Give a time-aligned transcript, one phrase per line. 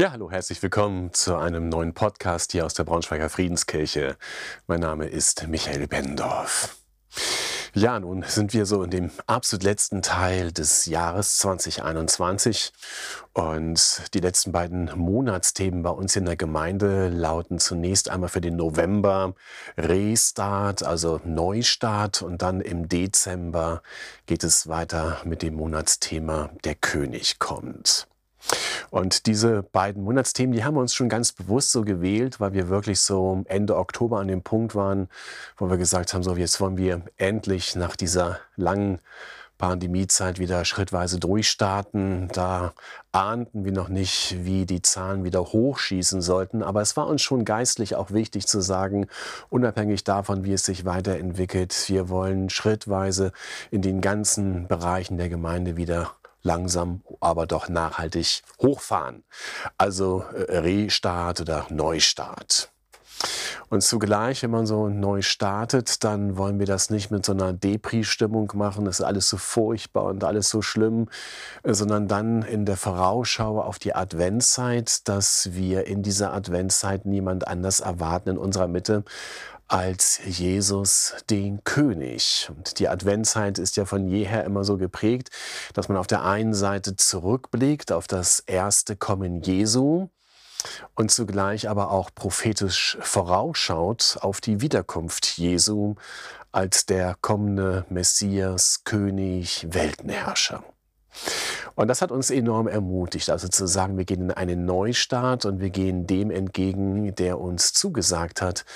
[0.00, 4.16] Ja, hallo, herzlich willkommen zu einem neuen Podcast hier aus der Braunschweiger Friedenskirche.
[4.66, 6.74] Mein Name ist Michael Bendorf.
[7.74, 12.72] Ja, nun sind wir so in dem absolut letzten Teil des Jahres 2021
[13.34, 18.56] und die letzten beiden Monatsthemen bei uns in der Gemeinde lauten zunächst einmal für den
[18.56, 19.34] November
[19.76, 23.82] Restart, also Neustart und dann im Dezember
[24.24, 28.08] geht es weiter mit dem Monatsthema Der König kommt.
[28.90, 32.68] Und diese beiden Monatsthemen, die haben wir uns schon ganz bewusst so gewählt, weil wir
[32.68, 35.08] wirklich so Ende Oktober an dem Punkt waren,
[35.56, 39.00] wo wir gesagt haben, so jetzt wollen wir endlich nach dieser langen
[39.60, 42.28] Pandemiezeit wieder schrittweise durchstarten.
[42.32, 42.72] Da
[43.12, 46.62] ahnten wir noch nicht, wie die Zahlen wieder hochschießen sollten.
[46.62, 49.06] Aber es war uns schon geistlich auch wichtig zu sagen,
[49.50, 53.32] unabhängig davon, wie es sich weiterentwickelt, wir wollen schrittweise
[53.70, 59.24] in den ganzen Bereichen der Gemeinde wieder langsam, aber doch nachhaltig hochfahren.
[59.78, 62.70] Also äh, Restart oder Neustart.
[63.68, 67.52] Und zugleich, wenn man so neu startet, dann wollen wir das nicht mit so einer
[67.52, 71.08] Depri-Stimmung machen, das ist alles so furchtbar und alles so schlimm,
[71.62, 77.46] äh, sondern dann in der Vorausschau auf die Adventszeit, dass wir in dieser Adventszeit niemand
[77.46, 79.04] anders erwarten in unserer Mitte
[79.70, 82.50] als Jesus den König.
[82.50, 85.30] Und die Adventszeit ist ja von jeher immer so geprägt,
[85.74, 90.08] dass man auf der einen Seite zurückblickt auf das erste Kommen Jesu
[90.96, 95.94] und zugleich aber auch prophetisch vorausschaut auf die Wiederkunft Jesu
[96.50, 100.64] als der kommende Messias, König, Weltenherrscher.
[101.80, 105.60] Und das hat uns enorm ermutigt, also zu sagen, wir gehen in einen Neustart und
[105.60, 108.66] wir gehen dem entgegen, der uns zugesagt hat,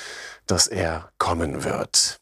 [0.47, 2.17] dass er kommen wird.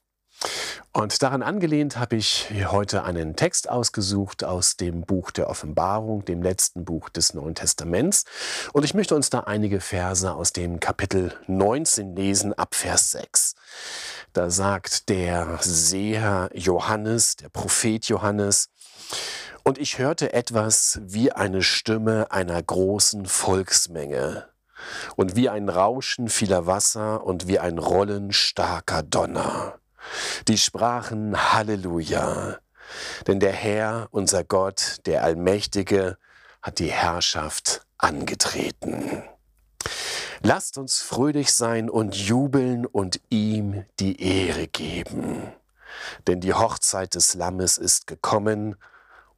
[0.92, 6.42] Und daran angelehnt habe ich heute einen Text ausgesucht aus dem Buch der Offenbarung, dem
[6.42, 8.24] letzten Buch des Neuen Testaments.
[8.72, 13.54] Und ich möchte uns da einige Verse aus dem Kapitel 19 lesen, ab Vers 6.
[14.32, 18.68] Da sagt der Seher Johannes, der Prophet Johannes,
[19.64, 24.48] und ich hörte etwas wie eine Stimme einer großen Volksmenge
[25.16, 29.78] und wie ein Rauschen vieler Wasser und wie ein Rollen starker Donner.
[30.48, 32.58] Die sprachen Halleluja,
[33.26, 36.18] denn der Herr, unser Gott, der Allmächtige,
[36.60, 39.22] hat die Herrschaft angetreten.
[40.42, 45.52] Lasst uns fröhlich sein und jubeln und ihm die Ehre geben.
[46.26, 48.74] Denn die Hochzeit des Lammes ist gekommen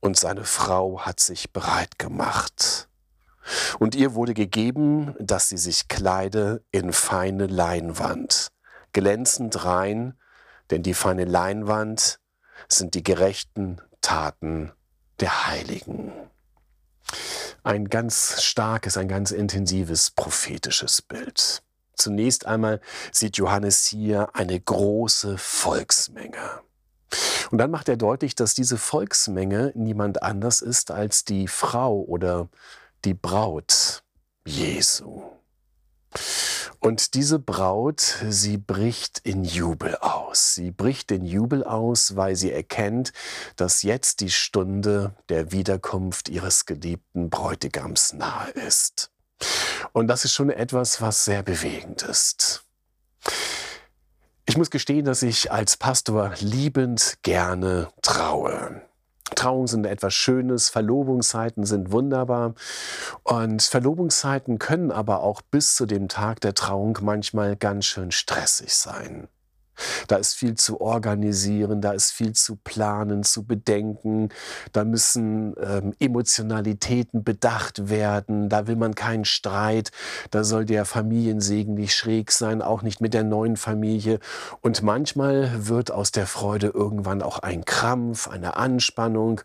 [0.04, 2.90] und seine Frau hat sich bereit gemacht.
[3.78, 8.48] Und ihr wurde gegeben, dass sie sich kleide in feine Leinwand,
[8.92, 10.18] glänzend rein,
[10.70, 12.20] denn die feine Leinwand
[12.68, 14.72] sind die gerechten Taten
[15.20, 16.12] der Heiligen.
[17.62, 21.62] Ein ganz starkes, ein ganz intensives prophetisches Bild.
[21.96, 26.60] Zunächst einmal sieht Johannes hier eine große Volksmenge.
[27.50, 32.48] Und dann macht er deutlich, dass diese Volksmenge niemand anders ist als die Frau oder
[33.04, 34.02] die Braut
[34.46, 35.22] Jesu.
[36.80, 40.54] Und diese Braut, sie bricht in Jubel aus.
[40.54, 43.12] Sie bricht in Jubel aus, weil sie erkennt,
[43.56, 49.10] dass jetzt die Stunde der Wiederkunft ihres geliebten Bräutigams nahe ist.
[49.92, 52.64] Und das ist schon etwas, was sehr bewegend ist.
[54.54, 58.82] Ich muss gestehen, dass ich als Pastor liebend gerne traue.
[59.34, 62.54] Trauungen sind etwas Schönes, Verlobungszeiten sind wunderbar
[63.24, 68.72] und Verlobungszeiten können aber auch bis zu dem Tag der Trauung manchmal ganz schön stressig
[68.76, 69.26] sein.
[70.08, 74.28] Da ist viel zu organisieren, da ist viel zu planen, zu bedenken,
[74.72, 79.90] da müssen ähm, Emotionalitäten bedacht werden, da will man keinen Streit,
[80.30, 84.18] da soll der Familiensegen nicht schräg sein, auch nicht mit der neuen Familie.
[84.60, 89.40] Und manchmal wird aus der Freude irgendwann auch ein Krampf, eine Anspannung.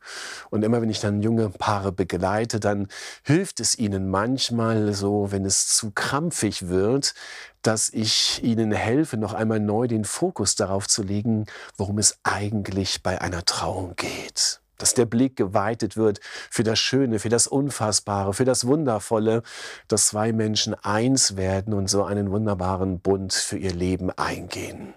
[0.50, 2.88] Und immer wenn ich dann junge Paare begleite, dann
[3.24, 7.14] hilft es ihnen manchmal so, wenn es zu krampfig wird,
[7.62, 11.46] dass ich Ihnen helfe, noch einmal neu den Fokus darauf zu legen,
[11.78, 14.62] worum es eigentlich bei einer Trauung geht.
[14.78, 19.44] Dass der Blick geweitet wird für das Schöne, für das Unfassbare, für das Wundervolle,
[19.90, 24.94] dass zwei Menschen eins werden und so einen wunderbaren Bund für ihr Leben eingehen.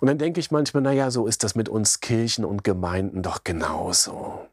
[0.00, 3.44] Und dann denke ich manchmal, naja, so ist das mit uns Kirchen und Gemeinden doch
[3.44, 4.48] genauso.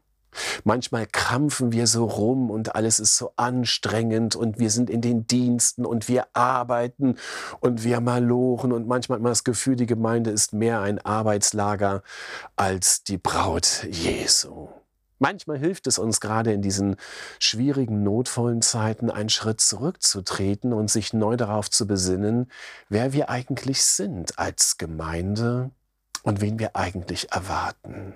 [0.64, 5.26] Manchmal krampfen wir so rum und alles ist so anstrengend und wir sind in den
[5.26, 7.16] Diensten und wir arbeiten
[7.60, 12.02] und wir malochen und manchmal hat man das Gefühl, die Gemeinde ist mehr ein Arbeitslager
[12.56, 14.68] als die Braut Jesu.
[15.18, 16.96] Manchmal hilft es uns gerade in diesen
[17.38, 22.50] schwierigen, notvollen Zeiten, einen Schritt zurückzutreten und sich neu darauf zu besinnen,
[22.90, 25.70] wer wir eigentlich sind als Gemeinde
[26.22, 28.14] und wen wir eigentlich erwarten.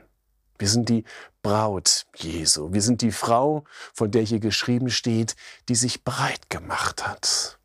[0.58, 1.05] Wir sind die
[1.43, 2.73] Braut Jesu.
[2.73, 3.65] Wir sind die Frau,
[3.95, 5.37] von der hier geschrieben steht,
[5.69, 7.59] die sich breit gemacht hat.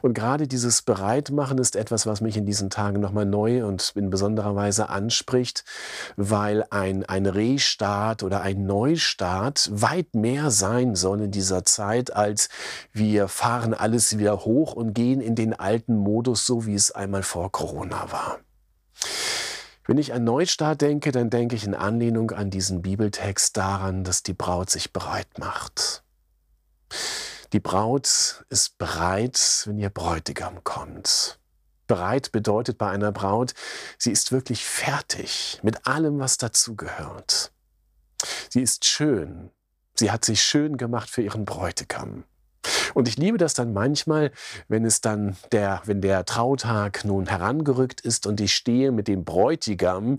[0.00, 4.10] Und gerade dieses Bereitmachen ist etwas, was mich in diesen Tagen nochmal neu und in
[4.10, 5.64] besonderer Weise anspricht,
[6.16, 12.48] weil ein, ein Restart oder ein Neustart weit mehr sein soll in dieser Zeit, als
[12.92, 17.22] wir fahren alles wieder hoch und gehen in den alten Modus, so wie es einmal
[17.22, 18.38] vor Corona war.
[19.88, 24.22] Wenn ich an Neustart denke, dann denke ich in Anlehnung an diesen Bibeltext daran, dass
[24.22, 26.04] die Braut sich bereit macht.
[27.54, 31.40] Die Braut ist bereit, wenn ihr Bräutigam kommt.
[31.86, 33.54] Bereit bedeutet bei einer Braut,
[33.96, 37.50] sie ist wirklich fertig mit allem, was dazugehört.
[38.50, 39.50] Sie ist schön.
[39.94, 42.24] Sie hat sich schön gemacht für ihren Bräutigam.
[42.98, 44.32] Und ich liebe das dann manchmal,
[44.66, 49.24] wenn es dann der, wenn der Trautag nun herangerückt ist und ich stehe mit dem
[49.24, 50.18] Bräutigam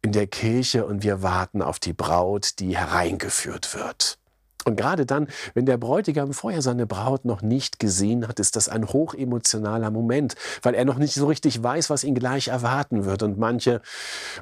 [0.00, 4.19] in der Kirche und wir warten auf die Braut, die hereingeführt wird.
[4.64, 8.68] Und gerade dann, wenn der Bräutigam vorher seine Braut noch nicht gesehen hat, ist das
[8.68, 13.22] ein hochemotionaler Moment, weil er noch nicht so richtig weiß, was ihn gleich erwarten wird.
[13.22, 13.80] Und manche,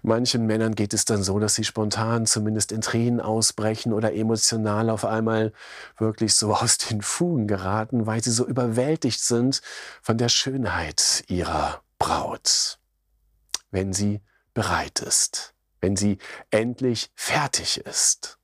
[0.03, 4.91] manchen Männern geht es dann so, dass sie spontan zumindest in Tränen ausbrechen oder emotional
[4.91, 5.53] auf einmal
[5.99, 9.61] wirklich so aus den Fugen geraten, weil sie so überwältigt sind
[10.03, 12.79] von der Schönheit ihrer Braut.
[13.71, 14.21] Wenn sie
[14.55, 16.19] bereit ist, wenn sie
[16.51, 18.38] endlich fertig ist.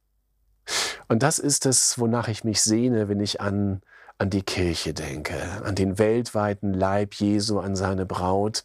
[1.15, 3.83] Und das ist es, wonach ich mich sehne, wenn ich an,
[4.19, 8.65] an die Kirche denke, an den weltweiten Leib Jesu, an seine Braut,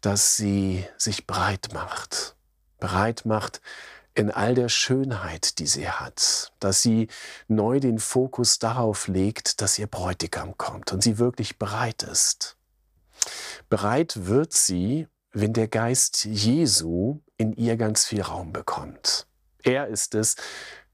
[0.00, 2.34] dass sie sich breit macht,
[2.80, 3.60] bereit macht
[4.16, 7.06] in all der Schönheit, die sie hat, dass sie
[7.46, 12.56] neu den Fokus darauf legt, dass ihr Bräutigam kommt und sie wirklich bereit ist.
[13.68, 19.28] Bereit wird sie, wenn der Geist Jesu in ihr ganz viel Raum bekommt.
[19.62, 20.34] Er ist es,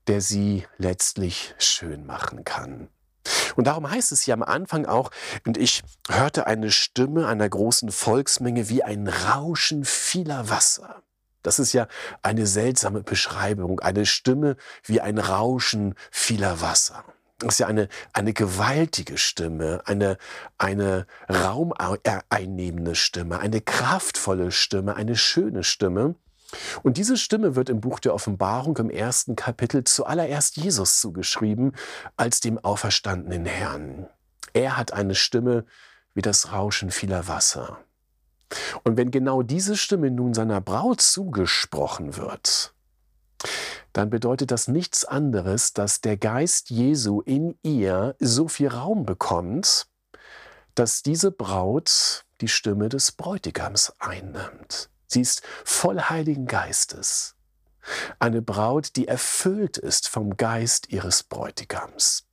[0.08, 2.88] der sie letztlich schön machen kann.
[3.54, 5.10] Und darum heißt es hier am Anfang auch,
[5.46, 11.02] und ich hörte eine Stimme einer großen Volksmenge wie ein Rauschen vieler Wasser.
[11.42, 11.88] Das ist ja
[12.22, 17.04] eine seltsame Beschreibung, eine Stimme wie ein Rauschen vieler Wasser.
[17.38, 20.16] Das ist ja eine, eine gewaltige Stimme, eine,
[20.58, 26.14] eine raumeinnehmende Stimme, eine kraftvolle Stimme, eine schöne Stimme.
[26.82, 31.72] Und diese Stimme wird im Buch der Offenbarung im ersten Kapitel zuallererst Jesus zugeschrieben
[32.16, 34.08] als dem auferstandenen Herrn.
[34.52, 35.64] Er hat eine Stimme
[36.14, 37.78] wie das Rauschen vieler Wasser.
[38.84, 42.74] Und wenn genau diese Stimme nun seiner Braut zugesprochen wird,
[43.92, 49.86] dann bedeutet das nichts anderes, dass der Geist Jesu in ihr so viel Raum bekommt,
[50.74, 54.90] dass diese Braut die Stimme des Bräutigams einnimmt.
[55.12, 57.34] Sie ist voll Heiligen Geistes.
[58.18, 62.24] Eine Braut, die erfüllt ist vom Geist ihres Bräutigams.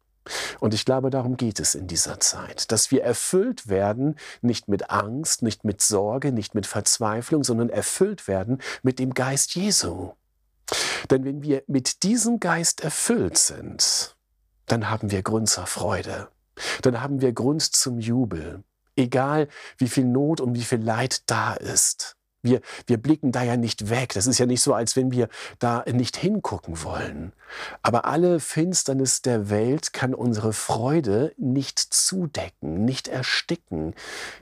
[0.60, 4.92] Und ich glaube, darum geht es in dieser Zeit, dass wir erfüllt werden, nicht mit
[4.92, 10.12] Angst, nicht mit Sorge, nicht mit Verzweiflung, sondern erfüllt werden mit dem Geist Jesu.
[11.10, 14.16] Denn wenn wir mit diesem Geist erfüllt sind,
[14.68, 16.30] dann haben wir Grund zur Freude,
[16.84, 18.64] dann haben wir Grund zum Jubel,
[18.96, 22.19] egal wie viel Not und wie viel Leid da ist.
[22.42, 24.14] Wir, wir blicken da ja nicht weg.
[24.14, 25.28] Das ist ja nicht so, als wenn wir
[25.60, 27.34] da nicht hingucken wollen.
[27.82, 33.94] Aber alle Finsternis der Welt kann unsere Freude nicht zudecken, nicht ersticken,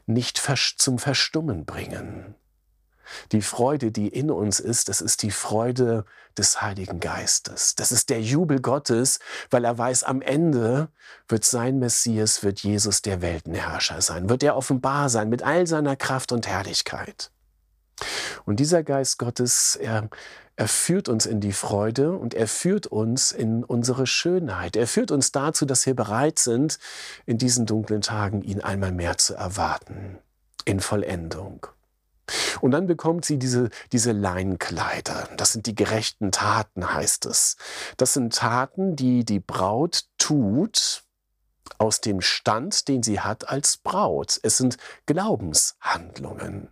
[0.05, 0.41] nicht
[0.77, 2.35] zum Verstummen bringen.
[3.31, 6.05] Die Freude, die in uns ist, das ist die Freude
[6.37, 7.75] des Heiligen Geistes.
[7.75, 10.89] Das ist der Jubel Gottes, weil er weiß, am Ende
[11.27, 15.95] wird sein Messias, wird Jesus der Weltenherrscher sein, wird er offenbar sein mit all seiner
[15.95, 17.31] Kraft und Herrlichkeit.
[18.45, 20.09] Und dieser Geist Gottes, er,
[20.55, 24.75] er führt uns in die Freude und er führt uns in unsere Schönheit.
[24.75, 26.79] Er führt uns dazu, dass wir bereit sind,
[27.25, 30.17] in diesen dunklen Tagen ihn einmal mehr zu erwarten,
[30.65, 31.67] in Vollendung.
[32.59, 35.29] Und dann bekommt sie diese, diese Leinkleider.
[35.37, 37.57] Das sind die gerechten Taten, heißt es.
[37.95, 41.03] Das sind Taten, die die Braut tut
[41.77, 44.39] aus dem Stand, den sie hat als Braut.
[44.43, 46.69] Es sind Glaubenshandlungen.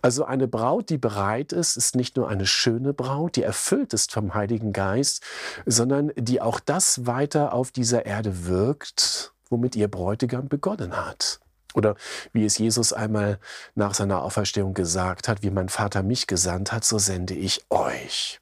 [0.00, 4.12] Also eine Braut, die bereit ist, ist nicht nur eine schöne Braut, die erfüllt ist
[4.12, 5.22] vom Heiligen Geist,
[5.66, 11.40] sondern die auch das weiter auf dieser Erde wirkt, womit ihr Bräutigam begonnen hat.
[11.74, 11.94] Oder
[12.32, 13.38] wie es Jesus einmal
[13.74, 18.40] nach seiner Auferstehung gesagt hat, wie mein Vater mich gesandt hat, so sende ich euch.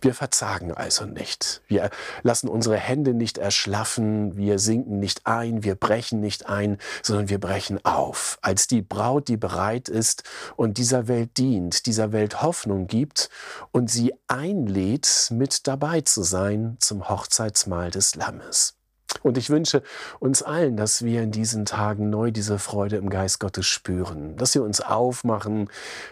[0.00, 1.62] Wir verzagen also nicht.
[1.66, 1.90] Wir
[2.22, 7.40] lassen unsere Hände nicht erschlaffen, wir sinken nicht ein, wir brechen nicht ein, sondern wir
[7.40, 8.38] brechen auf.
[8.42, 10.24] Als die Braut, die bereit ist
[10.56, 13.30] und dieser Welt dient, dieser Welt Hoffnung gibt
[13.72, 18.74] und sie einlädt, mit dabei zu sein zum Hochzeitsmahl des Lammes.
[19.22, 19.82] Und ich wünsche
[20.18, 24.54] uns allen, dass wir in diesen Tagen neu diese Freude im Geist Gottes spüren, dass
[24.54, 25.68] wir uns aufmachen,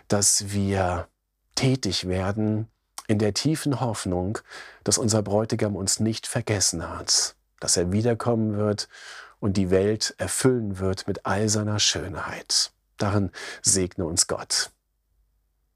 [0.08, 1.08] dass wir
[1.54, 2.68] tätig werden,
[3.08, 4.38] in der tiefen Hoffnung,
[4.84, 8.88] dass unser Bräutigam uns nicht vergessen hat, dass er wiederkommen wird
[9.40, 12.70] und die Welt erfüllen wird mit all seiner Schönheit.
[12.98, 13.30] Darin
[13.62, 14.70] segne uns Gott.